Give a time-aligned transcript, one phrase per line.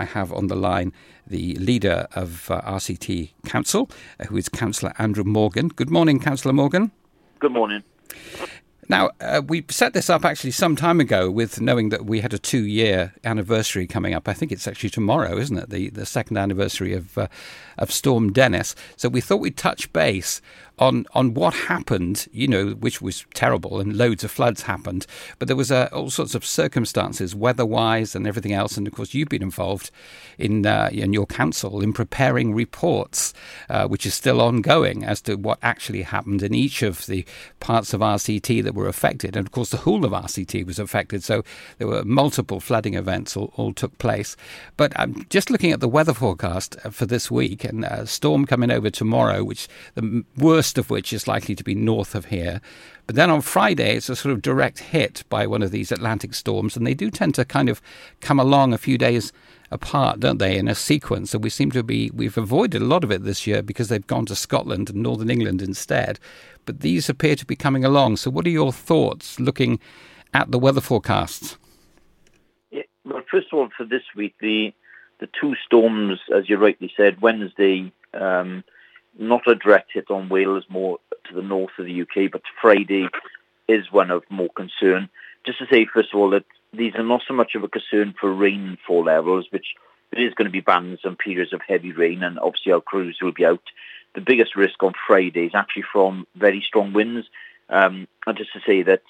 [0.00, 0.92] I have on the line
[1.26, 5.68] the leader of uh, RCT Council, uh, who is Councillor Andrew Morgan.
[5.68, 6.90] Good morning, Councillor Morgan.
[7.38, 7.82] Good morning.
[8.88, 12.32] Now, uh, we set this up actually some time ago with knowing that we had
[12.32, 14.26] a two year anniversary coming up.
[14.26, 15.70] I think it's actually tomorrow, isn't it?
[15.70, 17.28] The, the second anniversary of, uh,
[17.78, 18.74] of Storm Dennis.
[18.96, 20.40] So we thought we'd touch base
[20.80, 25.06] on on what happened, you know, which was terrible, and loads of floods happened.
[25.38, 28.76] But there was uh, all sorts of circumstances, weather-wise, and everything else.
[28.76, 29.90] And of course, you've been involved
[30.38, 33.34] in uh, in your council in preparing reports,
[33.68, 37.26] uh, which is still ongoing as to what actually happened in each of the
[37.60, 39.36] parts of RCT that were affected.
[39.36, 41.22] And of course, the whole of RCT was affected.
[41.22, 41.44] So
[41.76, 44.34] there were multiple flooding events all, all took place.
[44.78, 48.46] But I'm just looking at the weather forecast uh, for this week, and a storm
[48.46, 52.26] coming over tomorrow, which the worst most of which is likely to be north of
[52.26, 52.60] here.
[53.08, 56.32] But then on Friday, it's a sort of direct hit by one of these Atlantic
[56.32, 57.82] storms, and they do tend to kind of
[58.20, 59.32] come along a few days
[59.72, 61.32] apart, don't they, in a sequence?
[61.32, 64.06] So we seem to be, we've avoided a lot of it this year because they've
[64.06, 66.20] gone to Scotland and Northern England instead.
[66.66, 68.18] But these appear to be coming along.
[68.18, 69.80] So what are your thoughts looking
[70.32, 71.58] at the weather forecasts?
[73.04, 74.72] Well, first of all, for this week, the
[75.18, 78.62] the two storms, as you rightly said, Wednesday um,
[79.18, 83.08] not a direct hit on Wales, more to the north of the UK, but Friday
[83.68, 85.08] is one of more concern.
[85.44, 88.14] Just to say, first of all, that these are not so much of a concern
[88.20, 89.74] for rainfall levels, which
[90.12, 93.18] there is going to be bands and periods of heavy rain, and obviously our crews
[93.20, 93.62] will be out.
[94.14, 97.28] The biggest risk on Friday is actually from very strong winds.
[97.68, 99.02] Um, and just to say that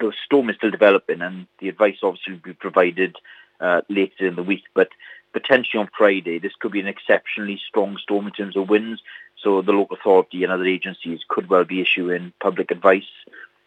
[0.00, 3.16] the storm is still developing, and the advice obviously will be provided
[3.60, 4.64] uh, later in the week.
[4.74, 4.88] But
[5.34, 9.02] potentially on Friday, this could be an exceptionally strong storm in terms of winds.
[9.42, 13.10] So the local authority and other agencies could well be issuing public advice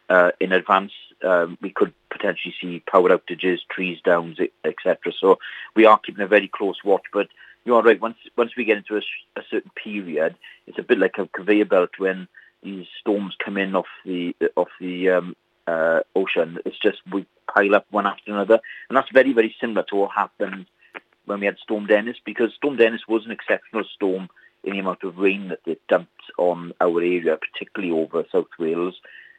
[0.10, 0.94] uh, in advance.
[1.24, 5.14] Um, we could potentially see power outages, trees down, etc.
[5.20, 5.38] So
[5.76, 7.04] we are keeping a very close watch.
[7.14, 7.28] But
[7.66, 8.02] you are right.
[8.02, 9.02] Once once we get into a,
[9.40, 10.36] a certain period,
[10.68, 12.28] it's a bit like a conveyor belt when
[12.64, 15.36] these storms come in off the off the um,
[15.68, 16.60] uh, ocean.
[16.66, 18.60] It's just we pile up one after another,
[18.90, 20.68] and that's very very similar to what happened
[21.28, 24.30] when we had Storm Dennis because Storm Dennis was an exceptional storm
[24.64, 28.96] in the amount of rain that it dumped on our area, particularly over South Wales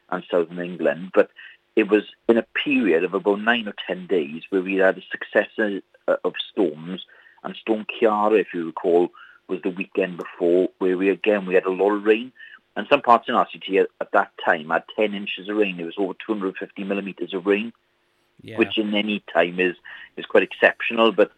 [0.09, 1.11] and southern England.
[1.13, 1.29] But
[1.75, 5.03] it was in a period of about nine or ten days where we had a
[5.11, 7.05] succession uh, of storms,
[7.43, 9.09] and Storm Ciara, if you recall,
[9.47, 12.31] was the weekend before, where we again we had a lot of rain.
[12.75, 15.79] And some parts in RCT at, at that time had 10 inches of rain.
[15.79, 17.73] It was over 250 millimetres of rain,
[18.41, 18.57] yeah.
[18.57, 19.75] which in any time is,
[20.15, 21.11] is quite exceptional.
[21.11, 21.31] But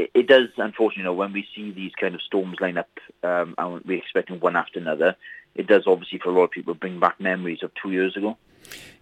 [0.00, 2.88] it, it does, unfortunately, you know, when we see these kind of storms line up
[3.22, 5.16] um, and we're expecting one after another,
[5.54, 8.36] it does obviously for a lot of people bring back memories of two years ago.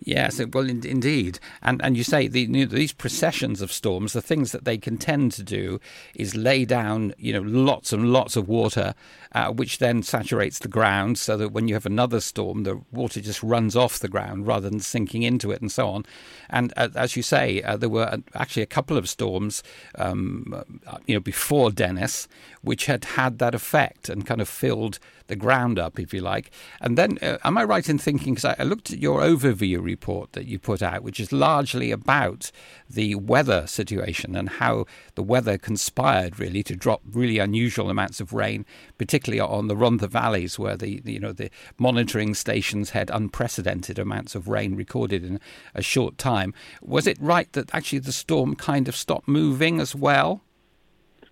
[0.00, 4.12] Yes, well, in, indeed, and and you say the, you know, these processions of storms,
[4.12, 5.80] the things that they can tend to do
[6.14, 8.94] is lay down, you know, lots and lots of water,
[9.32, 13.20] uh, which then saturates the ground, so that when you have another storm, the water
[13.20, 16.04] just runs off the ground rather than sinking into it, and so on.
[16.48, 19.64] And uh, as you say, uh, there were actually a couple of storms,
[19.96, 20.54] um,
[20.86, 22.28] uh, you know, before Dennis,
[22.62, 26.50] which had had that effect and kind of filled the ground up, if you like.
[26.80, 28.34] And then, uh, am I right in thinking?
[28.34, 31.90] Because I, I looked at your overview report that you put out, which is largely
[31.90, 32.50] about
[32.88, 38.32] the weather situation and how the weather conspired really to drop really unusual amounts of
[38.32, 38.64] rain,
[38.96, 44.34] particularly on the Rhondda valleys, where the you know the monitoring stations had unprecedented amounts
[44.34, 45.40] of rain recorded in
[45.74, 46.54] a short time.
[46.80, 50.42] Was it right that actually the storm kind of stopped moving as well?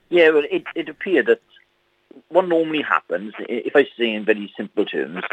[0.08, 1.41] Yeah, well, it, it appeared that
[2.28, 5.25] what normally happens, if I say in very simple terms,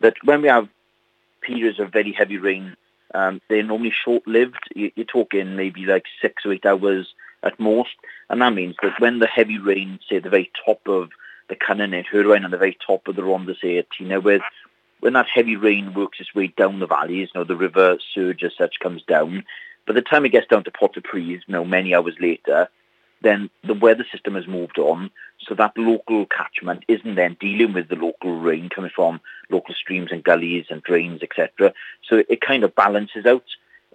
[0.00, 0.68] that when we have
[1.46, 2.76] periods of very heavy rain,
[3.14, 4.68] um, they're normally short-lived.
[4.74, 7.94] You're talking maybe like six or eight hours at most,
[8.28, 11.10] and that means that when the heavy rain, say the very top of
[11.48, 14.40] the Cynon and Hirwaun and the very top of the Rhondda, say at Tynewydd,
[15.00, 18.42] when that heavy rain works its way down the valleys, you know, the river surge
[18.42, 19.44] as such comes down,
[19.86, 22.68] by the time it gets down to Pontypridd, you know, many hours later,
[23.24, 25.10] then the weather system has moved on,
[25.40, 30.12] so that local catchment isn't then dealing with the local rain coming from local streams
[30.12, 31.72] and gullies and drains, etc.
[32.08, 33.44] So it kind of balances out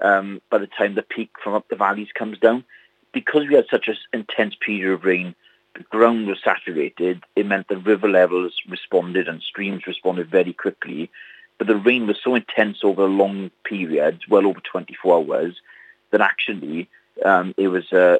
[0.01, 2.65] um, by the time the peak from up the valleys comes down.
[3.13, 5.33] Because we had such an intense period of rain,
[5.75, 7.23] the ground was saturated.
[7.35, 11.09] It meant the river levels responded and streams responded very quickly.
[11.57, 15.55] But the rain was so intense over a long periods, well over 24 hours,
[16.11, 16.89] that actually
[17.25, 18.19] um, it was a,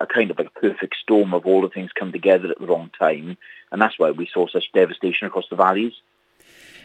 [0.00, 2.90] a kind of a perfect storm of all the things come together at the wrong
[2.98, 3.36] time,
[3.70, 5.94] and that's why we saw such devastation across the valleys.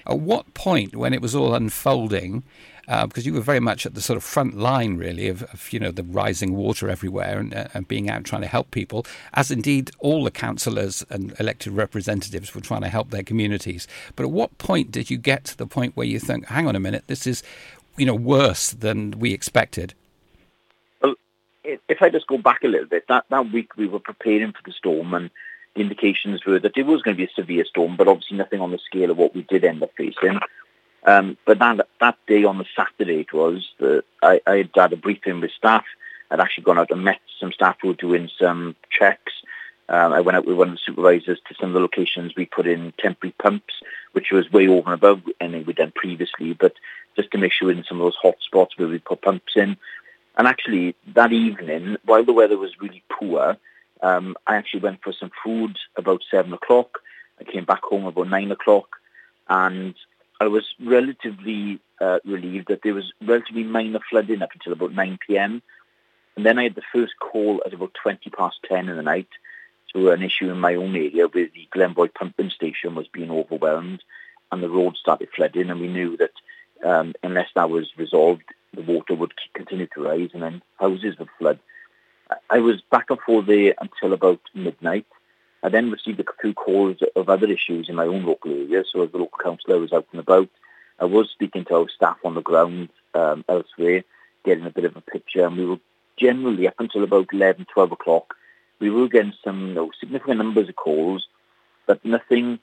[0.07, 2.43] At what point, when it was all unfolding,
[2.87, 5.73] uh, because you were very much at the sort of front line, really, of, of
[5.73, 9.05] you know the rising water everywhere and, uh, and, being out trying to help people,
[9.33, 13.87] as indeed all the councillors and elected representatives were trying to help their communities.
[14.15, 16.75] But at what point did you get to the point where you think, hang on
[16.75, 17.41] a minute, this is
[17.97, 19.95] you know worse than we expected?
[21.87, 24.61] If I just go back a little bit, that that week we were preparing for
[24.65, 25.29] the storm and
[25.75, 28.61] the indications were that it was going to be a severe storm, but obviously nothing
[28.61, 30.39] on the scale of what we did end up facing.
[31.05, 34.93] Um, but that that day on the Saturday it was, the, I, I had had
[34.93, 35.85] a briefing with staff.
[36.31, 39.33] I'd actually gone out and met some staff who were doing some checks.
[39.87, 42.45] Um, I went out with one of the supervisors to some of the locations we
[42.45, 43.75] put in temporary pumps,
[44.13, 46.73] which was way over and above anything we'd done previously, but
[47.15, 49.77] just to make sure in some of those hot spots where we put pumps in.
[50.37, 53.57] And actually, that evening, while the weather was really poor,
[54.01, 56.99] um, I actually went for some food about seven o'clock.
[57.39, 58.97] I came back home about nine o'clock,
[59.47, 59.95] and
[60.39, 65.19] I was relatively uh, relieved that there was relatively minor flooding up until about 9
[65.25, 65.61] p.m.
[66.35, 69.29] And then I had the first call at about 20 past 10 in the night
[69.93, 74.03] to an issue in my own area where the Glenboi pumping station was being overwhelmed
[74.51, 76.31] and the road started flooding and we knew that
[76.83, 78.43] um, unless that was resolved,
[78.73, 81.59] the water would continue to rise and then houses would flood.
[82.49, 85.05] I was back and forth there until about midnight.
[85.63, 88.83] I then received a few calls of other issues in my own local area.
[88.91, 90.49] So as the local councillor was out and about,
[90.99, 94.03] I was speaking to our staff on the ground um, elsewhere,
[94.43, 95.45] getting a bit of a picture.
[95.45, 95.79] And we were
[96.17, 98.35] generally, up until about 11, 12 o'clock,
[98.79, 101.27] we were getting some you know, significant numbers of calls,
[101.85, 102.59] but nothing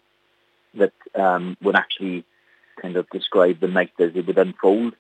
[0.75, 2.25] that um, would actually
[2.81, 4.95] kind of describe the night as it would unfold.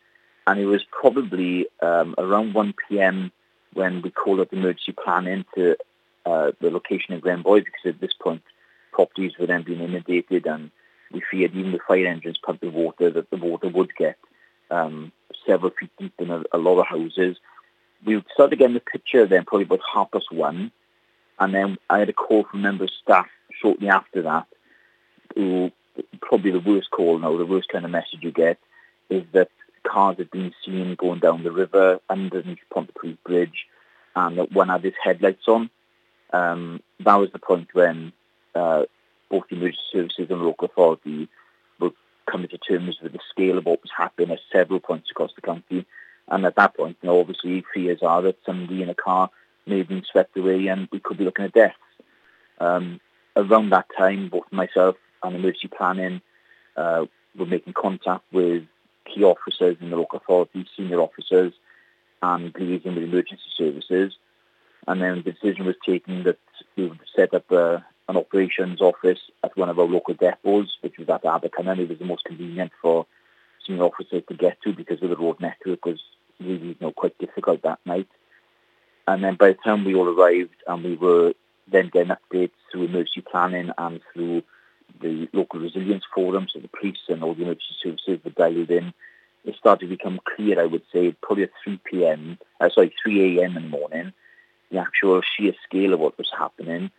[0.46, 3.32] And it was probably um, around 1 p.m
[3.74, 5.76] when we called up the emergency planning to
[6.26, 8.42] uh, the location of Glenboi because at this point
[8.92, 10.70] properties were then being inundated and
[11.10, 14.16] we feared even the fire engines pumping water that the water would get
[14.70, 15.12] um,
[15.46, 17.36] several feet deep in a, a, lot of houses.
[18.04, 20.70] We started getting the picture then probably about half past one
[21.38, 23.26] and then I had a call from member of staff
[23.60, 24.46] shortly after that
[25.34, 25.70] who
[26.20, 28.58] probably the worst call now, the worst kind of message you get
[29.10, 29.50] is that
[29.86, 33.66] cars have been seen going down the river underneath Pontypridd Bridge
[34.14, 35.70] and that one had its headlights on.
[36.32, 38.12] Um, that was the point when
[38.54, 38.84] uh,
[39.30, 41.28] both the emergency services and local authority
[41.78, 41.90] were
[42.26, 45.42] coming to terms with the scale of what was happening at several points across the
[45.42, 45.86] country.
[46.28, 49.30] And at that point, you know, obviously fears are that somebody in a car
[49.66, 51.76] may have been swept away and we could be looking at deaths.
[52.58, 53.00] Um,
[53.36, 56.20] around that time, both myself and emergency planning
[56.76, 58.64] uh, were making contact with
[59.04, 61.52] key officers in the local authority, senior officers,
[62.22, 64.14] and liaising with emergency services.
[64.86, 66.38] And then the decision was taken that
[66.76, 70.70] we would set up a, uh, an operations office at one of our local depots,
[70.80, 71.78] which was at Abercynon.
[71.78, 73.06] It was the most convenient for
[73.64, 76.00] senior officers to get to because of the road network was
[76.40, 78.08] really you know, quite difficult that night.
[79.06, 81.34] And then by the time we all arrived and we were
[81.68, 84.42] then getting updates through emergency planning and through
[85.00, 88.92] the local resilience forum, so the police and all the emergency services were dialed in.
[89.44, 93.38] It started to become clear, I would say, probably at 3 p.m., uh, sorry, 3
[93.38, 93.56] a.m.
[93.56, 94.12] in the morning,
[94.70, 96.90] the actual sheer scale of what was happening.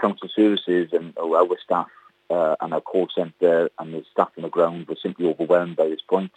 [0.00, 1.88] Council services and oh, our staff
[2.30, 5.88] uh, and our call centre and the staff on the ground were simply overwhelmed by
[5.88, 6.32] this point.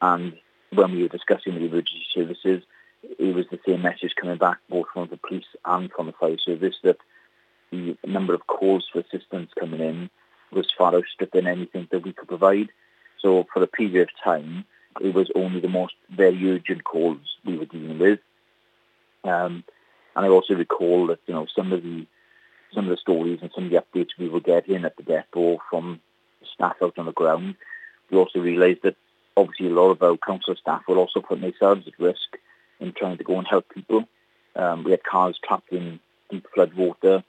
[0.00, 0.36] And
[0.72, 2.62] when we were discussing the emergency services,
[3.02, 6.38] it was the same message coming back both from the police and from the fire
[6.38, 6.98] service that
[7.70, 10.10] the number of calls for assistance coming in
[10.52, 12.68] was far outstripping anything that we could provide.
[13.18, 14.64] So for a period of time,
[15.00, 18.20] it was only the most very urgent calls we were dealing with.
[19.24, 19.64] Um,
[20.14, 22.06] and I also recall that you know some of the
[22.72, 25.58] some of the stories and some of the updates we were getting at the depot
[25.70, 26.00] from
[26.54, 27.56] staff out on the ground.
[28.10, 28.96] We also realised that
[29.36, 32.38] obviously a lot of our council staff were also putting themselves at risk
[32.80, 34.08] in trying to go and help people.
[34.54, 36.00] Um, we had cars trapped in
[36.30, 37.22] deep flood water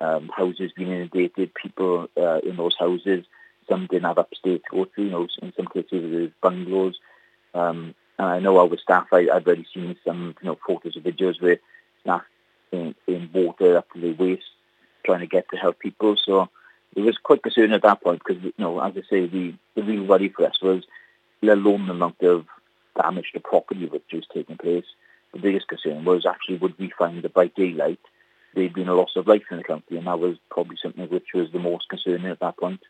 [0.00, 3.24] um, houses being inundated, people uh, in those houses.
[3.68, 6.98] Some didn't have upstairs to go to, you know, in some cases it was bungalows.
[7.54, 11.00] Um, and I know our staff, I, I've already seen some, you know, photos or
[11.00, 11.58] videos where
[12.02, 12.22] staff
[12.72, 14.44] in, in water up to their waist
[15.04, 16.16] trying to get to help people.
[16.16, 16.48] So
[16.94, 19.82] it was quite concerning at that point because, you know, as I say, the, the
[19.82, 20.84] real worry for us was,
[21.42, 22.46] let alone the amount of
[23.00, 24.84] damage to property which was taking place,
[25.32, 27.98] the biggest concern was actually would we find the bright daylight
[28.54, 31.28] there'd been a loss of life in the country, and that was probably something which
[31.34, 32.80] was the most concerning at that point.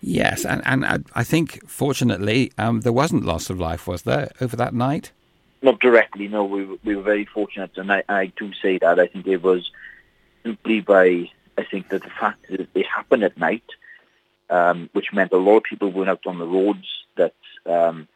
[0.00, 4.56] Yes, and, and I think fortunately um, there wasn't loss of life, was there, over
[4.56, 5.10] that night?
[5.62, 6.44] Not directly, no.
[6.44, 9.00] We, we were very fortunate, and I, I do say that.
[9.00, 9.70] I think it was
[10.44, 13.64] simply by, I think that the fact that it happened at night,
[14.50, 16.86] um, which meant a lot of people weren't out on the roads.
[17.16, 18.06] That um,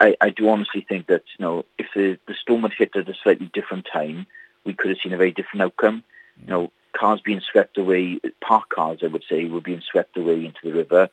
[0.00, 3.08] I, I, do honestly think that you know if the, the storm had hit at
[3.08, 4.26] a slightly different time,
[4.66, 6.04] we could have seen a very different outcome.
[6.42, 10.44] You know, cars being swept away, parked cars, I would say, were being swept away
[10.44, 11.08] into the river.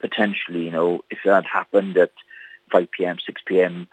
[0.00, 2.12] Potentially, you know, if that had happened at
[2.70, 3.88] 5 p.m., 6 p.m.,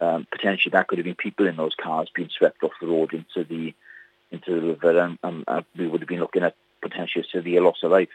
[0.00, 3.12] um, potentially that could have been people in those cars being swept off the road
[3.12, 3.74] into the
[4.32, 7.60] into the river, and, and, and we would have been looking at potentially a severe
[7.60, 8.08] loss of life.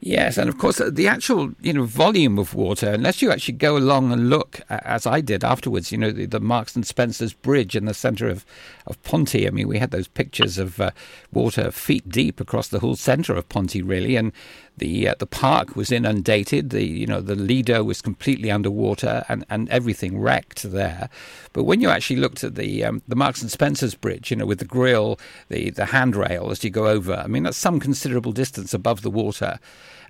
[0.00, 3.76] Yes, and of course the actual you know volume of water, unless you actually go
[3.76, 7.74] along and look, as I did afterwards, you know the, the Marks and Spencers Bridge
[7.74, 8.44] in the centre of
[8.86, 9.46] of Ponty.
[9.46, 10.90] I mean, we had those pictures of uh,
[11.32, 14.32] water feet deep across the whole centre of Ponty, really, and
[14.76, 16.70] the uh, the park was inundated.
[16.70, 21.08] The you know the Lido was completely underwater, and, and everything wrecked there.
[21.52, 24.46] But when you actually looked at the um, the Marks and Spencers Bridge, you know,
[24.46, 25.18] with the grill,
[25.48, 29.10] the the handrail as you go over, I mean that's some considerable distance above the
[29.10, 29.58] water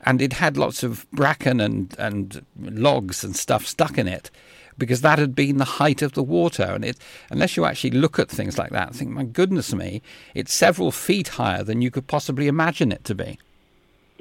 [0.03, 4.31] and it had lots of bracken and, and logs and stuff stuck in it
[4.79, 6.63] because that had been the height of the water.
[6.63, 6.99] And it,
[7.31, 10.03] unless you actually look at things like that, think, my goodness me,
[10.35, 13.39] it's several feet higher than you could possibly imagine it to be.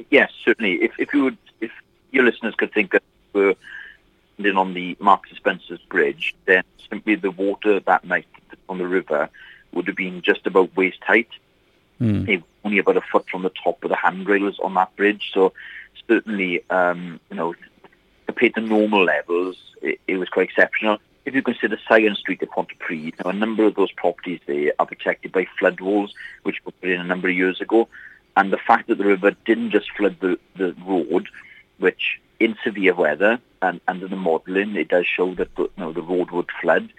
[0.09, 0.83] Yes, certainly.
[0.83, 1.71] If, if you would, if
[2.11, 3.55] your listeners could think that we're
[4.37, 8.27] in on the Marks and Spencer's bridge, then simply the water that night
[8.69, 9.29] on the river
[9.71, 11.29] would have been just about waist height.
[12.01, 12.43] Mm.
[12.63, 15.31] Only about a foot from the top of the handrails on that bridge.
[15.33, 15.53] So
[16.07, 17.55] certainly, um, you know,
[18.25, 20.97] compared to normal levels, it, it, was quite exceptional.
[21.25, 24.85] If you consider Sion Street at Pontypridd, now a number of those properties there are
[24.85, 27.87] protected by flood walls, which were put in a number of years ago.
[28.37, 31.27] And the fact that the river didn't just flood the, the road,
[31.77, 35.93] which in severe weather and under the modelling, it does show that the, you know,
[35.93, 36.91] the road would flood.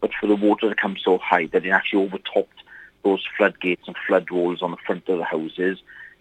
[0.00, 2.62] But for the water to come so high that it actually overtopped
[3.04, 5.78] those floodgates and flood walls on the front of the houses,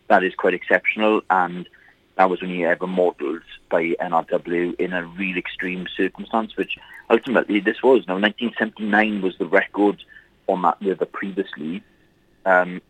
[0.07, 1.21] that is quite exceptional.
[1.29, 1.67] And
[2.15, 6.77] that was only ever modelled by NRW in a real extreme circumstance, which
[7.09, 8.07] ultimately this was.
[8.07, 10.03] Now, 1979 was the record
[10.47, 11.81] on that river previously.
[12.45, 12.81] Um,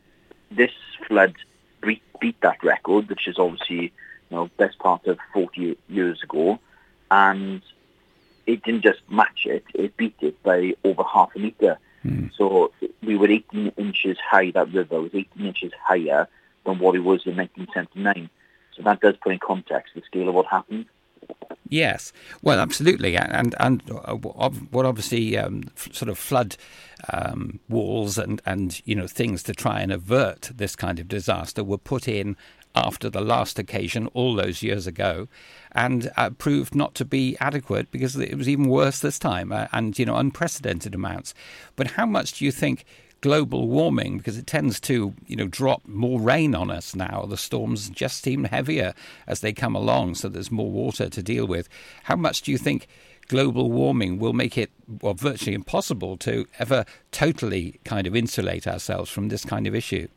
[0.52, 0.72] this
[1.08, 1.36] flood
[1.82, 3.92] beat, beat that record, which is obviously you
[4.32, 6.60] know best part of 40 years ago,
[7.10, 7.62] and
[8.46, 11.78] it didn't just match it; it beat it by over half a metre.
[12.06, 12.32] Mm.
[12.36, 12.72] So
[13.04, 14.52] we were 18 inches high.
[14.52, 16.28] That river was 18 inches higher
[16.66, 18.30] than what it was in 1979.
[18.76, 20.86] So that does put in context the scale of what happened.
[21.72, 26.58] Yes, well, absolutely, and and uh, what obviously um, sort of flood
[27.14, 31.64] um, walls and and you know things to try and avert this kind of disaster
[31.64, 32.36] were put in
[32.76, 35.28] after the last occasion all those years ago,
[35.72, 39.68] and uh, proved not to be adequate because it was even worse this time, uh,
[39.72, 41.36] and you know unprecedented amounts.
[41.76, 42.84] But how much do you think?
[43.22, 47.26] Global warming because it tends to, you know, drop more rain on us now.
[47.28, 48.94] The storms just seem heavier
[49.28, 51.68] as they come along, so there's more water to deal with.
[52.04, 52.88] How much do you think
[53.28, 54.72] global warming will make it
[55.02, 60.08] well, virtually impossible to ever totally kind of insulate ourselves from this kind of issue?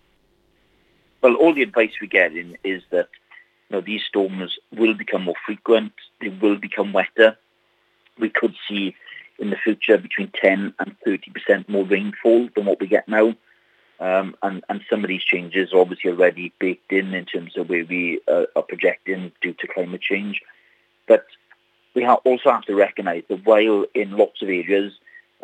[1.22, 3.08] Well, all the advice we get in is that
[3.68, 7.36] you know, these storms will become more frequent, they will become wetter.
[8.18, 8.94] We could see
[9.38, 13.34] in the future between 10 and 30% more rainfall than what we get now.
[14.00, 17.68] Um, and, and some of these changes are obviously already baked in in terms of
[17.68, 20.42] where we uh, are projecting due to climate change.
[21.06, 21.24] But
[21.94, 24.92] we ha- also have to recognise that while in lots of areas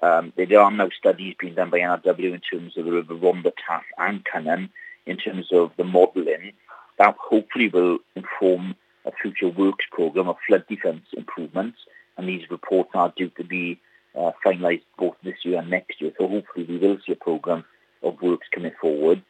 [0.03, 3.53] um, there are now studies being done by NRW in terms of the River Rhondda,
[3.67, 4.71] Taff and Cynon
[5.07, 6.53] in terms of the modelling,
[6.99, 11.79] that hopefully will inform a future works programme of flood defence improvements.
[12.19, 13.81] And these reports are due to be
[14.15, 16.13] uh, finalised both this year and next year.
[16.19, 17.65] So hopefully we will see a programme
[18.03, 19.23] of works coming forward.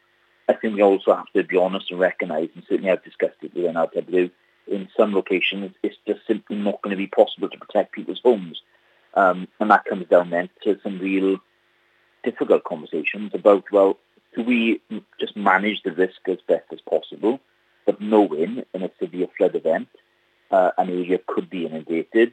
[0.48, 3.54] I think we also have to be honest and recognise, and certainly I've discussed it
[3.54, 4.30] with NRW,
[4.66, 8.60] in some locations it's just simply not going to be possible to protect people's homes.
[9.14, 11.38] Um, and that comes down then to some real
[12.22, 13.98] difficult conversations about, well,
[14.34, 14.80] do we
[15.18, 17.40] just manage the risk as best as possible,
[17.86, 19.88] but knowing in a severe flood event
[20.50, 22.32] uh, an area could be inundated,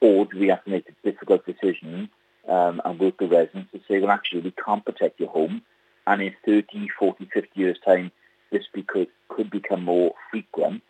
[0.00, 2.10] or do we have to make a difficult decision
[2.48, 5.62] um, and work with residents to say, well, actually, we can't protect your home,
[6.06, 8.12] and in 30, 40, 50 years' time,
[8.50, 10.82] this could, could become more frequent,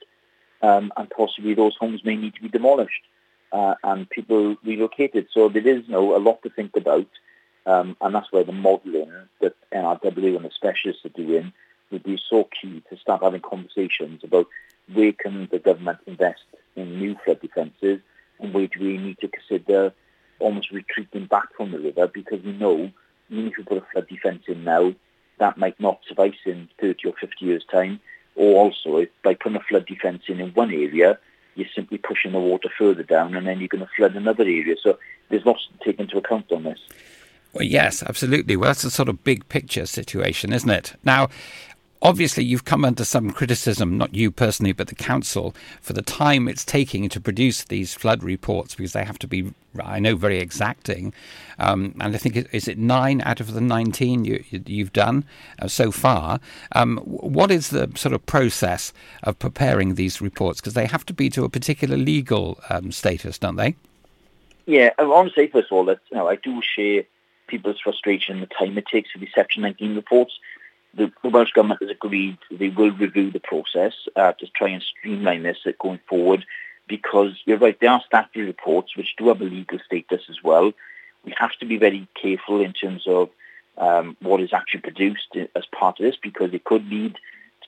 [0.62, 3.02] um, and possibly those homes may need to be demolished
[3.52, 5.28] uh, and people relocated.
[5.32, 7.06] So there is you know, a lot to think about,
[7.64, 11.52] um, and that's where the modelling that NRW and the specialists are doing
[11.90, 14.46] would be so key to start having conversations about
[14.92, 16.42] where can the government invest
[16.74, 18.00] in new flood defences
[18.40, 19.92] do we need to consider
[20.38, 22.90] almost retreating back from the river because we know
[23.30, 24.94] even if we put a flood defence in now,
[25.38, 28.00] that might not suffice in 30 or 50 years' time.
[28.36, 31.18] or also by putting a flood defence in in one area,
[31.54, 34.76] you're simply pushing the water further down and then you're going to flood another area.
[34.80, 34.98] So
[35.30, 36.78] there's lots to take into account on this.
[37.54, 38.56] Well, yes, absolutely.
[38.56, 40.92] Well, that's a sort of big picture situation, isn't it?
[41.04, 41.30] Now,
[42.02, 46.48] obviously you've come under some criticism, not you personally, but the council, for the time
[46.48, 50.38] it's taking to produce these flood reports because they have to be, I know, very
[50.38, 51.12] exacting.
[51.58, 54.44] Um, and I think is it nine out of the nineteen you,
[54.78, 55.24] have done
[55.58, 56.40] uh, so far.
[56.72, 60.60] Um, what is the sort of process of preparing these reports?
[60.60, 63.74] Because they have to be to a particular legal um, status, don't they?
[64.66, 67.04] Yeah, I want to say first of all that you know, I do share
[67.46, 70.38] people's frustration the time it takes for these Section 19 reports
[70.96, 75.42] the, Welsh Government has agreed they will review the process uh, to try and streamline
[75.42, 76.44] this going forward
[76.88, 80.72] because you're right, there are statutory reports which do have a legal status as well.
[81.24, 83.30] We have to be very careful in terms of
[83.76, 87.16] um, what is actually produced as part of this because it could lead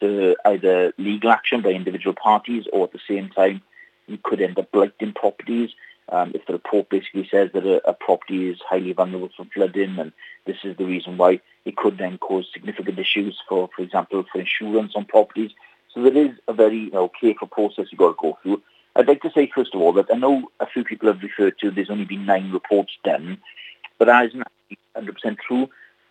[0.01, 3.63] to either legal action by individual parties or at the same time
[4.07, 5.71] you could end up blighting properties
[6.11, 9.99] um, if the report basically says that a, a, property is highly vulnerable from flooding
[9.99, 10.13] and
[10.47, 14.41] this is the reason why, it could then cause significant issues for, for example, for
[14.41, 15.51] insurance on properties.
[15.93, 18.63] So there is a very you know, careful process you've got to go through.
[18.97, 21.59] I'd like to say, first of all, that I know a few people have referred
[21.59, 23.39] to there's only been nine reports done,
[23.99, 24.45] but that isn't
[24.97, 25.69] 100% true.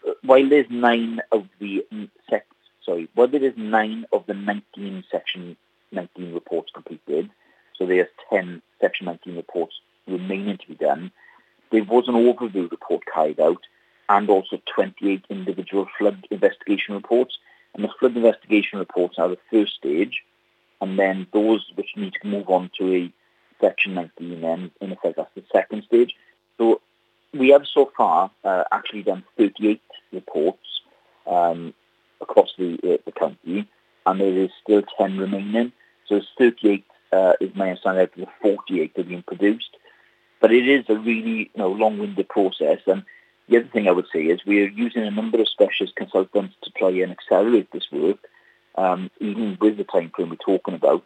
[0.07, 1.85] Uh, while there's nine of the
[2.29, 2.45] sec-
[2.85, 5.57] sorry, while there is nine of the 19 Section
[5.91, 7.29] 19 reports completed,
[7.75, 9.73] so there's 10 Section 19 reports
[10.07, 11.11] remaining to be done.
[11.71, 13.63] There was an overview report carried out
[14.09, 17.37] and also 28 individual flood investigation reports.
[17.73, 20.23] And the flood investigation reports are the first stage,
[20.81, 23.13] and then those which need to move on to a
[23.59, 26.15] Section 19, then in effect that's the second stage.
[26.57, 26.81] So
[27.33, 30.81] we have so far uh, actually done 38 reports
[31.25, 31.73] um,
[32.21, 33.67] across the, uh, the county,
[34.05, 35.71] and there is still 10 remaining.
[36.07, 39.75] So 38 uh, is my understanding of the 48 that have been produced.
[40.39, 42.79] But it is a really you know, long-winded process.
[42.85, 43.03] And
[43.47, 46.55] the other thing I would say is we are using a number of specialist consultants
[46.63, 48.19] to try and accelerate this work,
[48.75, 51.03] um, even with the time frame we're talking about.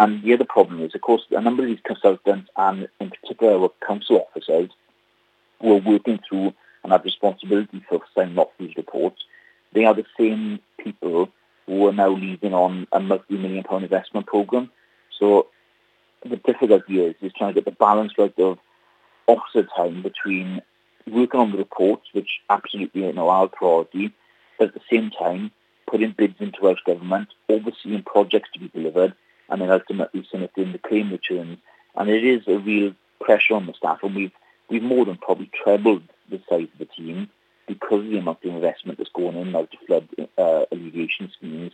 [0.00, 3.54] And the other problem is, of course, a number of these consultants and in particular
[3.54, 4.70] our council officers
[5.60, 9.24] who are working through and have responsibility for signing off these reports,
[9.72, 11.28] they are the same people
[11.66, 14.70] who are now leading on a multi-million pound investment programme.
[15.18, 15.48] So
[16.24, 18.58] the difficulty is, is trying to get the balance right of
[19.28, 20.60] officer time between
[21.06, 24.12] working on the reports, which absolutely you know our priority,
[24.58, 25.52] but at the same time
[25.88, 29.14] putting bids into Welsh Government, overseeing projects to be delivered,
[29.48, 31.58] and then ultimately submitting the claim returns.
[31.96, 34.32] And it is a real pressure on the staff, and we've
[34.68, 37.28] we've more than probably trebled the size of the team
[37.66, 41.72] because of the amount of investment that's going in now to flood uh, alleviation schemes.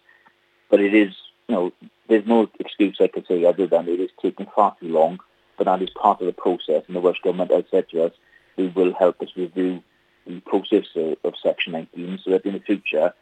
[0.70, 1.14] But it is,
[1.48, 1.72] you know,
[2.08, 5.20] there's no excuse I could say other than it is taking far too long,
[5.56, 6.84] but that is part of the process.
[6.86, 8.12] And the Welsh Government has said to us,
[8.56, 9.82] they will help us review
[10.26, 13.12] the process of, of Section 19 so that in the future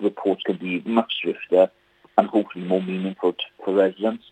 [0.00, 1.70] reports can be much swifter
[2.16, 4.24] and hopefully more meaningful for residents.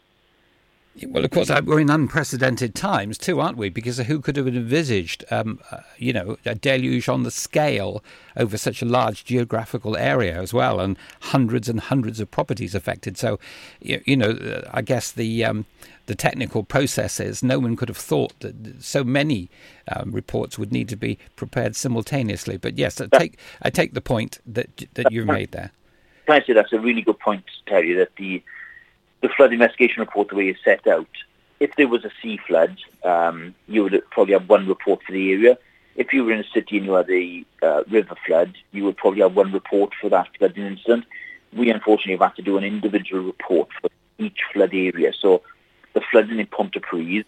[1.04, 3.68] Well, of course, we're in unprecedented times too, aren't we?
[3.68, 8.02] Because who could have envisaged, um, uh, you know, a deluge on the scale
[8.36, 13.18] over such a large geographical area as well, and hundreds and hundreds of properties affected.
[13.18, 13.38] So,
[13.80, 15.66] you, you know, I guess the um,
[16.06, 19.50] the technical processes, no one could have thought that so many
[19.94, 22.56] um, reports would need to be prepared simultaneously.
[22.56, 25.72] But yes, I take I take the point that that you've made there.
[26.24, 27.92] Can I say that's a really good point, Terry?
[27.92, 28.42] That the
[29.26, 31.08] the flood investigation report, the way it's set out,
[31.58, 35.32] if there was a sea flood, um, you would probably have one report for the
[35.32, 35.58] area.
[35.96, 38.96] If you were in a city and you had a uh, river flood, you would
[38.96, 41.06] probably have one report for that flooding incident.
[41.52, 45.12] We unfortunately have had to do an individual report for each flood area.
[45.20, 45.42] So
[45.94, 47.24] the flooding in Pontypridd,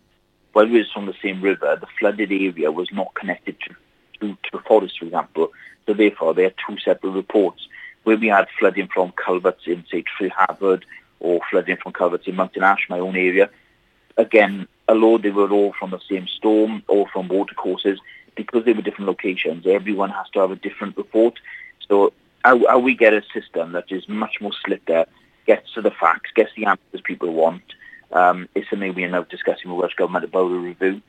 [0.52, 3.74] while it was from the same river, the flooded area was not connected to,
[4.20, 5.52] to, to the forest, for example.
[5.86, 7.66] So therefore, they are two separate reports.
[8.04, 10.84] Where we had flooding from culverts in, say, Trehafod
[11.20, 13.50] or flooding from culverts in Mountain Ash, my own area.
[14.16, 18.00] Again, although they were all from the same storm or from watercourses,
[18.34, 21.38] because they were different locations, everyone has to have a different report.
[21.88, 22.12] So
[22.44, 25.06] how, how we get a system that is much more slicker,
[25.46, 27.62] gets to the facts, gets the answers people want,
[28.12, 31.02] um, is something we are now discussing with Welsh Government about a review.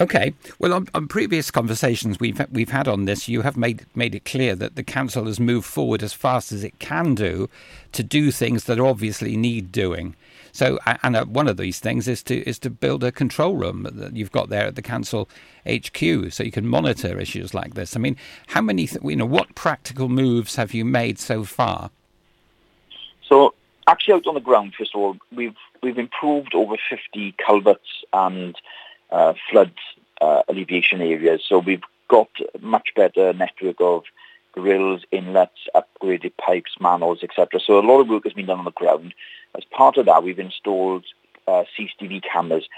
[0.00, 0.32] Okay.
[0.60, 4.24] Well, on, on, previous conversations we've we've had on this, you have made made it
[4.24, 7.50] clear that the council has moved forward as fast as it can do
[7.92, 10.14] to do things that obviously need doing.
[10.52, 13.88] So, and uh, one of these things is to is to build a control room
[13.92, 15.28] that you've got there at the council
[15.66, 17.96] HQ, so you can monitor issues like this.
[17.96, 21.90] I mean, how many, you know, what practical moves have you made so far?
[23.28, 23.54] So
[23.88, 28.56] actually out on the ground, first of all, we've we've improved over 50 culverts and
[29.10, 29.72] uh, flood
[30.20, 31.42] uh, alleviation areas.
[31.46, 32.28] So we've got
[32.60, 34.04] much better network of
[34.52, 37.60] grills, inlets, upgraded pipes, manholes, etc.
[37.60, 39.14] So a lot of work has been done on the ground.
[39.56, 41.04] As part of that, we've installed
[41.46, 42.68] uh, CCTV cameras.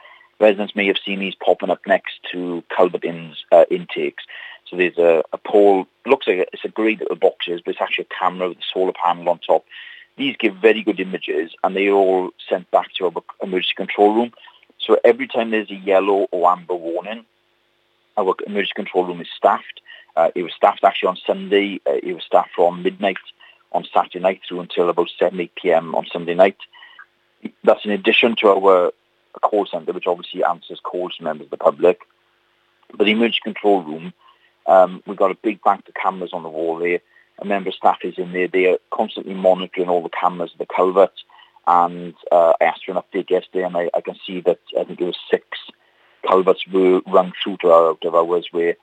[0.41, 4.25] Residents may have seen these popping up next to culvert ins, uh, intakes.
[4.67, 8.07] So there's a, a pole, looks like it's a grey little boxes, but it's actually
[8.11, 9.65] a camera with a solar panel on top.
[10.17, 13.13] These give very good images and they're all sent back to our
[13.43, 14.33] emergency control room.
[14.91, 17.25] So every time there's a yellow or amber warning,
[18.17, 19.81] our emergency control room is staffed.
[20.17, 21.81] Uh, it was staffed actually on Sunday.
[21.87, 23.19] Uh, it was staffed from midnight
[23.71, 25.95] on Saturday night through until about 7, 8 p.m.
[25.95, 26.57] on Sunday night.
[27.63, 28.91] That's in addition to our
[29.41, 32.01] call centre, which obviously answers calls from members of the public.
[32.91, 34.13] But the emergency control room,
[34.67, 36.99] um, we've got a big bank of cameras on the wall there.
[37.39, 38.49] A member of staff is in there.
[38.49, 41.13] They are constantly monitoring all the cameras the culvert.
[41.67, 45.05] And uh, for an update yesterday, and I, I can see that I think it
[45.05, 45.45] was six
[46.27, 48.77] culverts were run through to our out of hours where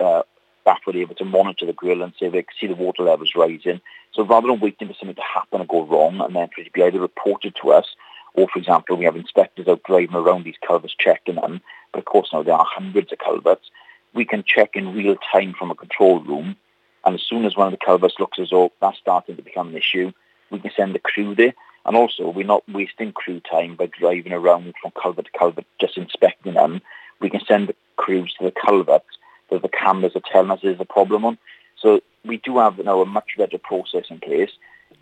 [0.00, 0.22] uh,
[0.62, 3.80] staff were able to monitor the grill and say they see the water levels rising.
[4.12, 6.64] So rather than waiting for something to happen and go wrong and then for it
[6.64, 7.86] to be either reported to us
[8.34, 11.60] or, for example, we have inspectors out driving around these culverts checking them,
[11.92, 13.70] but of course now there are hundreds of culverts,
[14.12, 16.56] we can check in real time from a control room
[17.04, 19.68] and as soon as one of the culverts looks as though that's starting to become
[19.68, 20.12] an issue,
[20.50, 21.54] we can send the crew there.
[21.86, 25.98] And also, we're not wasting crew time by driving around from culvert to culvert just
[25.98, 26.80] inspecting them.
[27.20, 29.18] We can send the crews to the culverts
[29.50, 31.38] that the cameras are telling us there's a problem on.
[31.76, 34.50] So we do have now a much better process in place.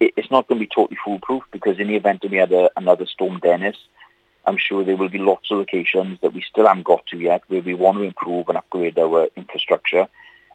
[0.01, 2.71] it's not going to be totally foolproof because in the event that we had a,
[2.77, 3.77] another Storm Dennis,
[4.45, 7.43] I'm sure there will be lots of locations that we still haven't got to yet
[7.47, 10.09] where we want to improve and upgrade our infrastructure.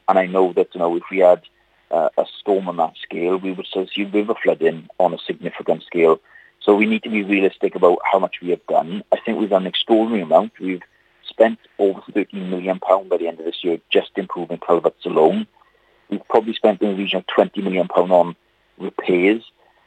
[0.10, 1.42] And I know that you know if we had
[1.91, 6.19] uh, a storm on that scale, we would see river flooding on a significant scale.
[6.60, 9.04] So we need to be realistic about how much we have done.
[9.12, 10.54] I think we've done an extraordinary amount.
[10.60, 10.82] We've
[11.28, 15.47] spent over 13 million pound by the end of this year just improving culverts alone.
[16.10, 18.36] We've probably spent in the region of 20 million pound on
[18.78, 19.43] repairs,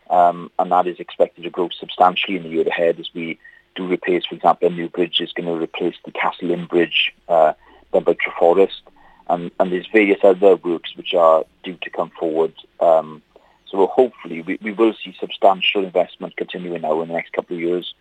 [0.09, 3.39] um, and that is expected to grow substantially in the year ahead as we
[3.75, 4.27] do repairs.
[4.27, 7.55] For example, a new bridge is going to replace the Castle Inn Bridge uh,
[7.93, 8.83] done by Treforest,
[9.31, 12.53] and, and there's various other works which are due to come forward.
[12.81, 13.23] Um,
[13.67, 17.63] so hopefully we, we will see substantial investment continuing now in the next couple of
[17.63, 17.95] years.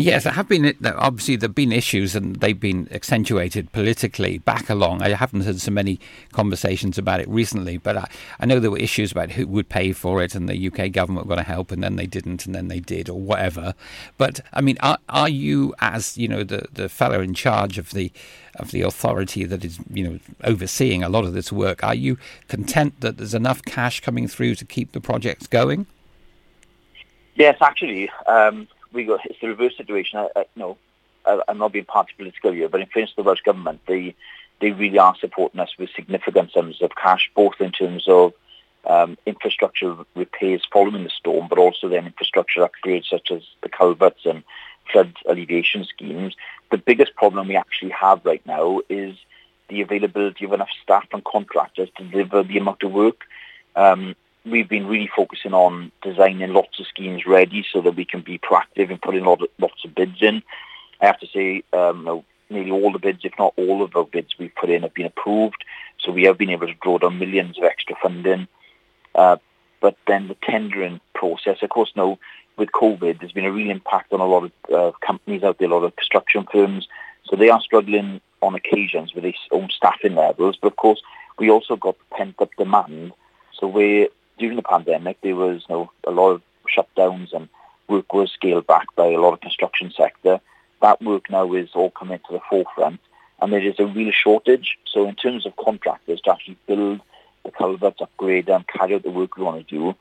[0.00, 4.70] Yes, there have been obviously there have been issues and they've been accentuated politically back
[4.70, 5.02] along.
[5.02, 5.98] I haven't had so many
[6.30, 8.08] conversations about it recently, but I,
[8.38, 11.26] I know there were issues about who would pay for it and the UK government
[11.26, 13.74] were going to help and then they didn't and then they did or whatever.
[14.18, 17.90] But I mean, are, are you as you know the the fellow in charge of
[17.90, 18.12] the
[18.54, 21.82] of the authority that is you know overseeing a lot of this work?
[21.82, 25.86] Are you content that there's enough cash coming through to keep the projects going?
[27.34, 28.08] Yes, actually.
[28.28, 30.18] Um we got it's the reverse situation.
[30.18, 30.76] I, I, no,
[31.24, 34.14] I, am not being party political here, but in fairness to the Welsh government, they
[34.60, 38.32] they really are supporting us with significant sums of cash, both in terms of
[38.86, 44.24] um, infrastructure repairs following the storm, but also then infrastructure upgrades such as the culverts
[44.24, 44.42] and
[44.90, 46.34] flood alleviation schemes.
[46.70, 49.16] The biggest problem we actually have right now is
[49.68, 53.24] the availability of enough staff and contractors to deliver the amount of work.
[53.76, 54.16] Um,
[54.50, 58.38] we've been really focusing on designing lots of schemes ready so that we can be
[58.38, 60.42] proactive and putting lot lots of bids in.
[61.00, 64.38] I have to say, um, nearly all the bids, if not all of the bids
[64.38, 65.64] we've put in have been approved.
[66.00, 68.48] So we have been able to draw down millions of extra funding.
[69.14, 69.36] Uh,
[69.80, 72.18] but then the tendering process, of course, now
[72.56, 75.68] with COVID, there's been a real impact on a lot of uh, companies out there,
[75.68, 76.88] a lot of construction firms.
[77.24, 80.56] So they are struggling on occasions with their own staffing levels.
[80.60, 81.02] But of course,
[81.38, 83.12] we also got pent-up demand.
[83.52, 86.42] So we're during the pandemic, there was you know, a lot of
[86.74, 87.48] shutdowns and
[87.88, 90.40] work was scaled back by a lot of construction sector.
[90.80, 93.00] That work now is all coming to the forefront,
[93.40, 94.78] and there is a real shortage.
[94.86, 97.00] So in terms of contractors to actually build
[97.44, 99.94] the culverts, upgrade them, carry out the work we want to do,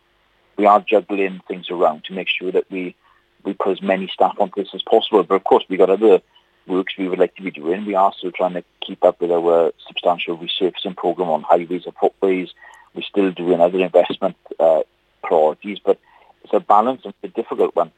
[0.58, 2.96] we are juggling things around to make sure that we,
[3.44, 5.24] we put as many staff on this as possible.
[5.24, 6.22] But of course, we've got other
[6.68, 7.86] works we would like to be doing.
[7.86, 11.96] We are still trying to keep up with our substantial resurfacing program on highways and
[11.96, 12.50] footways,
[12.98, 14.82] we're still doing other investment uh,
[15.24, 16.00] priorities, but
[16.44, 17.92] it's a balance and it's a difficult one.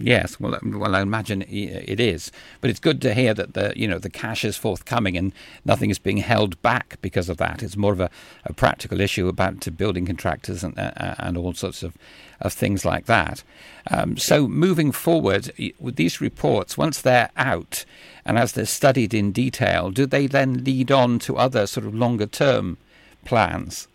[0.00, 3.88] Yes, well, well, I imagine it is, but it's good to hear that the you
[3.88, 5.32] know the cash is forthcoming and
[5.64, 7.64] nothing is being held back because of that.
[7.64, 8.10] It's more of a,
[8.44, 11.96] a practical issue about building contractors and uh, uh, and all sorts of
[12.40, 13.42] of things like that.
[13.90, 15.50] Um, so moving forward
[15.80, 17.84] with these reports, once they're out
[18.24, 21.94] and as they're studied in detail, do they then lead on to other sort of
[21.94, 22.76] longer term
[23.24, 23.88] plans?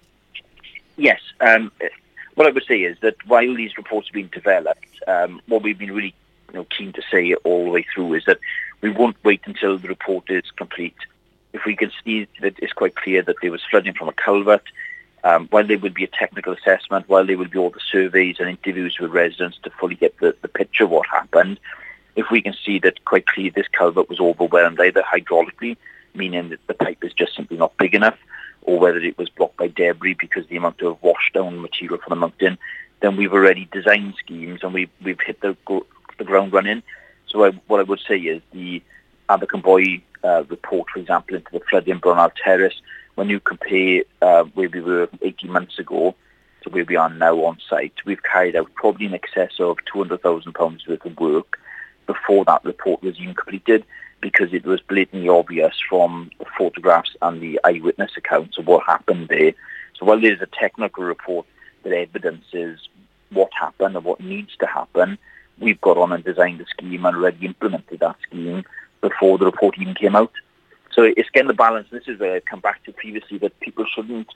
[0.97, 1.19] Yes.
[1.39, 1.71] Um,
[2.35, 5.77] what I would say is that while these reports have been developed, um, what we've
[5.77, 6.15] been really
[6.51, 8.39] you know, keen to say all the way through is that
[8.81, 10.95] we won't wait until the report is complete.
[11.53, 14.63] If we can see that it's quite clear that there was flooding from a culvert,
[15.23, 18.37] um, while there will be a technical assessment, while there will be all the surveys
[18.39, 21.59] and interviews with residents to fully get the, the picture of what happened,
[22.15, 25.77] if we can see that quite clearly this culvert was overwhelmed either hydraulically,
[26.15, 28.17] meaning that the pipe is just simply not big enough,
[28.63, 32.15] or whether it was blocked by debris because the amount of washdown material from the
[32.15, 32.57] mountain,
[33.01, 35.55] then we've already designed schemes and we've, we've hit the,
[36.17, 36.81] the ground running.
[37.27, 38.81] So I, what I would say is the
[39.29, 42.81] Abercwmboi uh, report, for example, into the flooding Bronard Terrace,
[43.15, 46.15] when you compare uh, where we were 18 months ago
[46.61, 50.87] to where we are now on site, we've carried out probably in excess of £200,000
[50.87, 51.59] worth of work
[52.05, 53.85] before that report was even completed
[54.23, 59.27] because it was blatantly obvious from the photographs and the eyewitness accounts of what happened
[59.27, 59.53] there.
[59.99, 61.45] So while there's a technical report
[61.83, 62.79] that evidences
[63.31, 65.17] what happened and what needs to happen,
[65.59, 68.63] we've got on and designed a scheme and already implemented that scheme
[69.01, 70.31] before the report even came out.
[70.93, 71.89] So it's getting the balance.
[71.91, 74.29] This is where I've come back to previously that people shouldn't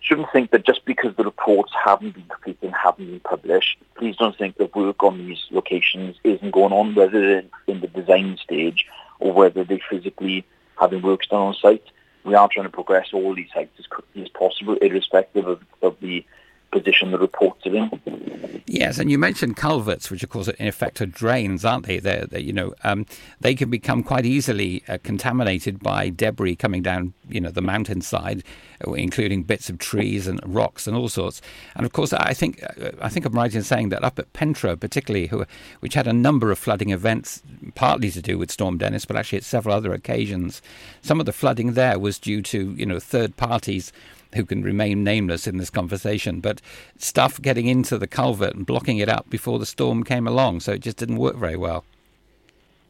[0.00, 4.16] shouldn't think that just because the reports haven't been completed and haven't been published, please
[4.16, 8.38] don't think that work on these locations isn't going on, whether in, in the design
[8.42, 8.86] stage
[9.20, 10.44] or whether they physically
[10.78, 11.84] having works done on site.
[12.24, 15.96] We are trying to progress all these sites as quickly as possible, irrespective of, of
[16.00, 16.24] the
[16.70, 18.62] position the reports are in.
[18.66, 21.98] Yes, and you mentioned culverts, which of course in effect are drains, aren't they?
[21.98, 23.06] They're, they're you know, um,
[23.40, 28.44] they can become quite easily uh, contaminated by debris coming down, you know, the mountainside,
[28.86, 31.40] uh, including bits of trees and rocks and all sorts.
[31.76, 34.32] And of course, I think uh, I think I'm right in saying that up at
[34.34, 35.46] Pentre, particularly, who,
[35.80, 37.42] which had a number of flooding events,
[37.74, 40.60] partly to do with Storm Dennis, but actually at several other occasions,
[41.00, 43.92] some of the flooding there was due to you know third parties
[44.34, 46.60] who can remain nameless in this conversation, but
[46.98, 50.60] stuff getting into the culvert and blocking it up before the storm came along.
[50.60, 51.84] So it just didn't work very well.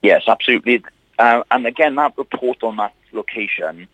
[0.02, 0.82] Yes, absolutely.
[1.18, 3.88] Uh, and again, that report on that location,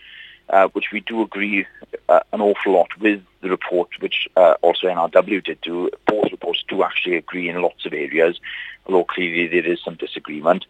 [0.50, 1.66] uh, which we do agree
[2.09, 6.64] uh, an awful lot with the report, which uh, also NRW did do, both reports
[6.68, 8.40] do actually agree in lots of areas,
[8.87, 10.66] although clearly there is some disagreement.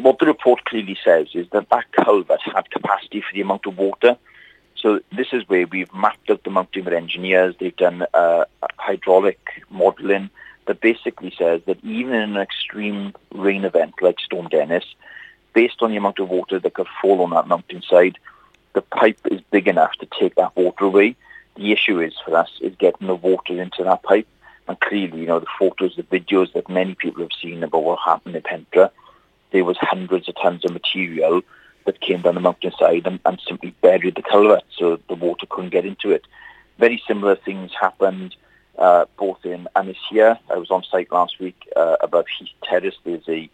[0.00, 3.78] What the report clearly says is that that culvert had capacity for the amount of
[3.78, 4.16] water
[4.84, 7.54] so this is where we've mapped out the mountain with engineers.
[7.58, 8.44] They've done uh,
[8.78, 10.28] hydraulic modelling
[10.66, 14.84] that basically says that even in an extreme rain event like Storm Dennis,
[15.54, 18.18] based on the amount of water that could fall on that mountainside,
[18.74, 21.16] the pipe is big enough to take that water away.
[21.56, 24.28] The issue is for us is getting the water into that pipe.
[24.68, 28.00] And clearly, you know, the photos, the videos that many people have seen about what
[28.04, 28.90] happened in Pentre,
[29.50, 31.40] there was hundreds of tons of material
[31.84, 35.70] that came down the mountainside and, and simply buried the culvert so the water couldn't
[35.70, 36.24] get into it.
[36.78, 38.34] Very similar things happened
[38.78, 40.38] uh, both in Anisia.
[40.50, 42.96] I was on site last week uh, about Heath Terrace.
[43.04, 43.48] There's a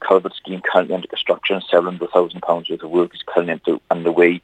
[0.00, 1.62] culvert scheme currently under construction.
[1.70, 4.42] Several hundred thousand pounds worth of work is currently underway.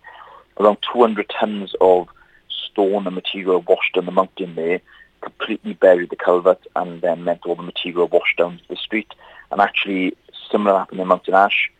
[0.58, 2.08] Around 200 tons of
[2.48, 4.80] stone and material washed on the mountain there
[5.22, 9.14] completely buried the culvert and then meant all the material washed down to the street.
[9.50, 10.16] And actually,
[10.50, 11.70] similar happened in Mountain Ash.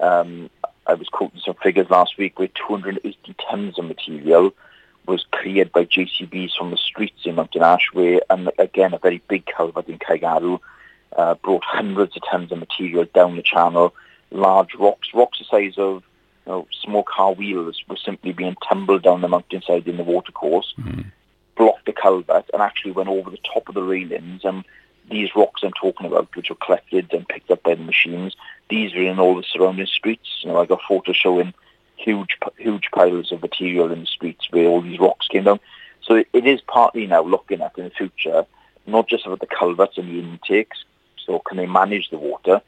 [0.00, 0.50] Um,
[0.88, 4.54] I was quoting some figures last week where 280 tons of material
[5.06, 9.46] was cleared by JCBs from the streets in Mountain Ashway, and again, a very big
[9.46, 10.60] culvert in Caegarw,
[11.16, 13.94] uh, brought hundreds of tons of material down the channel.
[14.30, 16.02] Large rocks, rocks the size of
[16.46, 20.74] you know, small car wheels, were simply being tumbled down the mountainside in the watercourse,
[20.78, 21.02] mm-hmm.
[21.56, 24.64] blocked the culvert, and actually went over the top of the railings and
[25.10, 28.36] these rocks I'm talking about, which were collected and picked up by the machines,
[28.68, 30.28] these are in all the surrounding streets.
[30.42, 31.54] You know, I got photos showing
[31.96, 35.60] huge, huge piles of material in the streets where all these rocks came down.
[36.02, 38.46] So it, is partly now looking at in the future,
[38.86, 40.84] not just about the culverts and the intakes.
[41.24, 42.62] So can they manage the water?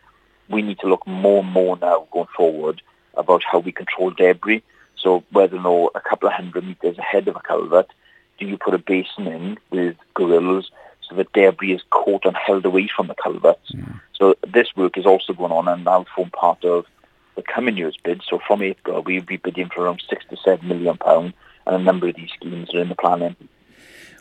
[0.49, 2.83] We need to look more and more now going forward
[3.15, 4.63] about how we control debris.
[4.97, 7.91] So whether or not a couple of hundred meters ahead of a culvert,
[8.39, 10.71] do you put a basin in with grills
[11.11, 13.73] so that debris is caught and held away from the culverts.
[13.73, 14.01] Mm.
[14.15, 16.87] So this work is also going on and now form part of
[17.35, 18.23] the coming year's bid.
[18.29, 21.35] So from April, we'll be bidding for around six to seven million pounds,
[21.67, 23.37] and a number of these schemes are in the planning.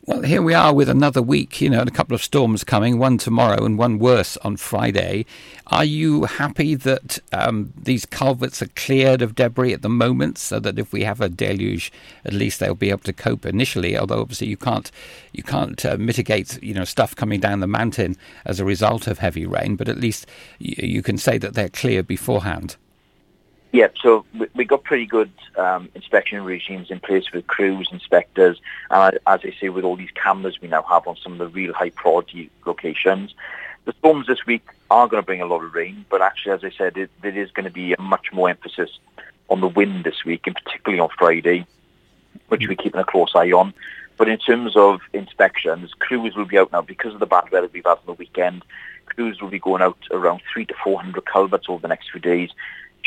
[0.06, 2.98] Well, here we are with another week, you know, and a couple of storms coming,
[2.98, 5.26] one tomorrow and one worse on Friday.
[5.68, 10.58] Are you happy that um, these culverts are cleared of debris at the moment so
[10.62, 11.92] that if we have a deluge,
[12.24, 14.90] at least they'll be able to cope initially, although obviously you can't,
[15.34, 19.20] you can't uh, mitigate, you know, stuff coming down the mountain as a result of
[19.20, 20.26] heavy rain, but at least
[20.60, 22.78] you, you can say that they're clear beforehand.
[23.72, 29.20] Yeah, so we got pretty good um, inspection regimes in place with crews, inspectors, and
[29.28, 31.74] as I say, with all these cameras we now have on some of the real
[31.74, 33.36] high priority locations.
[33.86, 36.64] The storms this week are going to bring a lot of rain, but actually, as
[36.64, 38.90] I said, it, there is going to be a much more emphasis
[39.50, 41.68] on the wind this week, and particularly on Friday,
[42.48, 43.76] which we're keeping a close eye on.
[44.18, 47.70] But in terms of inspections, crews will be out now because of the bad weather
[47.72, 48.64] we've had on the weekend.
[49.06, 52.20] Crews will be going out around three to four hundred culverts over the next few
[52.20, 52.50] days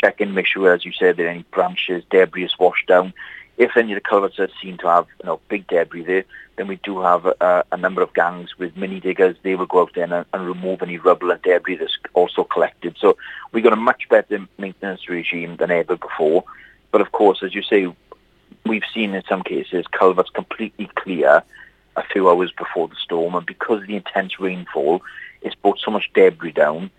[0.03, 3.13] check in, make sure, as you said, that any branches, debris is washed down.
[3.57, 6.25] If any of the culverts are seen to have you know, big debris there,
[6.57, 9.37] then we do have a, a number of gangs with mini diggers.
[9.43, 12.43] They will go out there and, uh, and, remove any rubble and debris that's also
[12.43, 12.97] collected.
[12.99, 13.15] So
[13.51, 16.43] we've got a much better maintenance regime than ever before.
[16.91, 17.87] But of course, as you say,
[18.65, 21.43] we've seen in some cases culverts completely clear
[21.95, 25.01] a few hours before the storm, and because of the intense rainfall,
[25.43, 26.89] it's brought so much debris down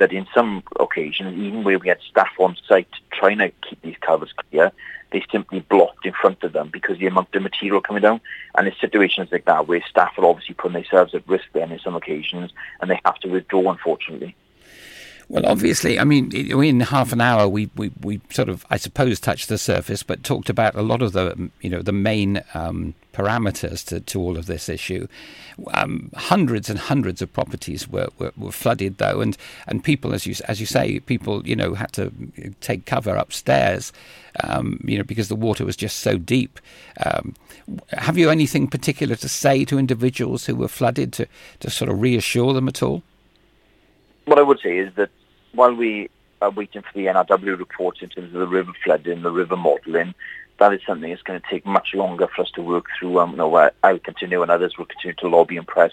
[0.00, 3.96] that in some occasions, even where we had staff on site trying to keep these
[4.00, 4.72] culverts clear,
[5.12, 8.20] they simply blocked in front of them because the amount of material coming down.
[8.56, 11.78] And in situations like that, where staff are obviously putting themselves at risk then in
[11.78, 14.34] some occasions, and they have to withdraw, unfortunately.
[15.30, 19.20] Well, obviously, I mean, in half an hour, we, we, we sort of, I suppose,
[19.20, 22.94] touched the surface, but talked about a lot of the, you know, the main um,
[23.12, 25.06] parameters to, to all of this issue.
[25.72, 29.38] Um, hundreds and hundreds of properties were, were, were, flooded, though, and,
[29.68, 32.12] and people, as you as you say, people, you know, had to
[32.60, 33.92] take cover upstairs,
[34.42, 36.58] um, you know, because the water was just so deep.
[37.06, 37.36] Um,
[37.90, 41.28] have you anything particular to say to individuals who were flooded to,
[41.60, 43.04] to sort of reassure them at all?
[44.24, 45.10] What I would say is that
[45.52, 46.10] while we
[46.40, 50.14] are waiting for the NRW report in terms of the river flooding, the river modelling,
[50.58, 53.18] that is something that's going to take much longer for us to work through.
[53.18, 55.92] Um, know, I will continue and others will continue to lobby and press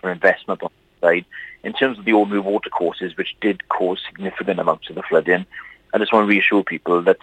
[0.00, 1.24] for investment on the side.
[1.64, 5.46] In terms of the ordinary water courses, which did cause significant amounts of the flooding,
[5.94, 7.18] I just want to reassure people that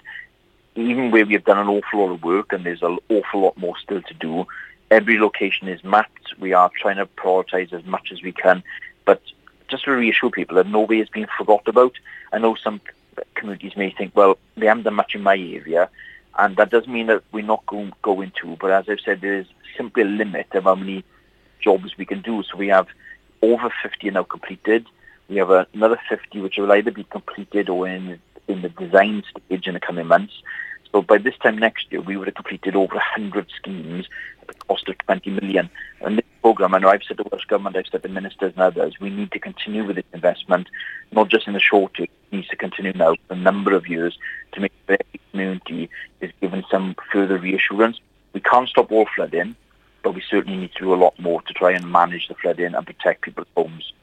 [0.75, 3.57] even where we have done an awful lot of work and there's an awful lot
[3.57, 4.47] more still to do,
[4.91, 6.33] every location is mapped.
[6.39, 8.63] We are trying to prioritise as much as we can,
[9.05, 9.21] but
[9.69, 11.93] just to reassure people that nobody has been forgot about.
[12.31, 12.81] I know some
[13.35, 15.89] communities may think, well, they haven't done much in my area,
[16.37, 18.57] and that doesn't mean that we're not going, going to.
[18.59, 21.03] But as I've said, there is simply a limit of how many
[21.59, 22.43] jobs we can do.
[22.43, 22.87] So we have
[23.41, 24.85] over 50 now completed.
[25.27, 29.67] We have another 50 which will either be completed or in in the design stage
[29.67, 30.33] in the coming months.
[30.91, 34.07] So by this time next year, we would have completed over 100 schemes
[34.41, 35.69] at a cost of 20 million.
[36.01, 38.53] And this programme, I know I've said to the Welsh Government, I've said to ministers
[38.53, 40.67] and others, we need to continue with this investment,
[41.11, 43.87] not just in the short term, it needs to continue now for a number of
[43.87, 44.17] years
[44.53, 44.97] to make sure
[45.31, 45.89] community
[46.21, 47.99] is given some further reassurance.
[48.33, 49.55] We can't stop all flooding,
[50.03, 52.73] but we certainly need to do a lot more to try and manage the flooding
[52.73, 53.93] and protect people's homes.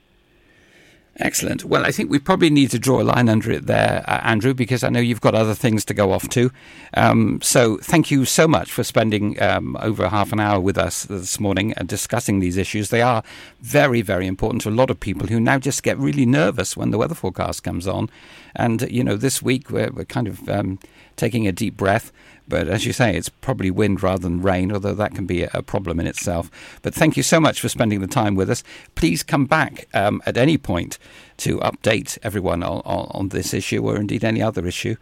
[1.18, 1.64] Excellent.
[1.64, 4.52] Well, I think we probably need to draw a line under it there, uh, Andrew,
[4.52, 6.50] because I know you've got other things to go off to.
[6.92, 11.04] Um, so, thank you so much for spending um, over half an hour with us
[11.04, 12.90] this morning and discussing these issues.
[12.90, 13.22] They are
[13.62, 16.90] very, very important to a lot of people who now just get really nervous when
[16.90, 18.10] the weather forecast comes on.
[18.54, 20.78] And, you know, this week we're, we're kind of um,
[21.16, 22.12] taking a deep breath
[22.48, 25.62] but as you say, it's probably wind rather than rain, although that can be a
[25.62, 26.50] problem in itself.
[26.82, 28.62] But thank you so much for spending the time with us.
[28.94, 30.98] Please come back um, at any point
[31.38, 34.96] to update everyone on, on, on, this issue or indeed any other issue.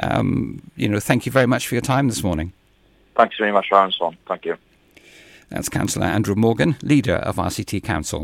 [0.00, 2.52] Um, you know, thank you very much for your time this morning.
[3.16, 3.92] Thanks very much, Aaron.
[3.92, 4.16] Swan.
[4.26, 4.56] Thank you.
[5.50, 8.20] That's Councillor Andrew Morgan, leader of RCT Council.